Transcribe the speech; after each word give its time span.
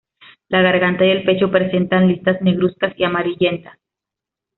La 0.47 0.63
garganta 0.63 1.05
y 1.05 1.11
el 1.11 1.23
pecho 1.25 1.51
presentan 1.51 2.07
listas 2.07 2.41
negruzcas 2.41 2.91
y 2.97 3.03
amarillentas. 3.03 3.77